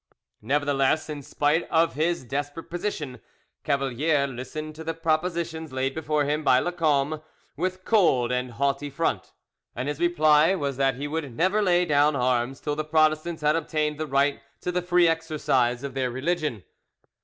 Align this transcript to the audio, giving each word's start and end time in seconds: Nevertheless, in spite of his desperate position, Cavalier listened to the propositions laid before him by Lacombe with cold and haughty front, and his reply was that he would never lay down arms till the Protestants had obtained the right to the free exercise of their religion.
Nevertheless, 0.41 1.11
in 1.11 1.21
spite 1.21 1.69
of 1.69 1.93
his 1.93 2.23
desperate 2.23 2.71
position, 2.71 3.21
Cavalier 3.63 4.25
listened 4.25 4.73
to 4.73 4.83
the 4.83 4.95
propositions 4.95 5.71
laid 5.71 5.93
before 5.93 6.23
him 6.23 6.43
by 6.43 6.59
Lacombe 6.59 7.21
with 7.55 7.85
cold 7.85 8.31
and 8.31 8.53
haughty 8.53 8.89
front, 8.89 9.31
and 9.75 9.87
his 9.87 9.99
reply 9.99 10.55
was 10.55 10.77
that 10.77 10.95
he 10.95 11.07
would 11.07 11.37
never 11.37 11.61
lay 11.61 11.85
down 11.85 12.15
arms 12.15 12.59
till 12.59 12.75
the 12.75 12.83
Protestants 12.83 13.43
had 13.43 13.55
obtained 13.55 13.99
the 13.99 14.07
right 14.07 14.41
to 14.61 14.71
the 14.71 14.81
free 14.81 15.07
exercise 15.07 15.83
of 15.83 15.93
their 15.93 16.09
religion. 16.09 16.63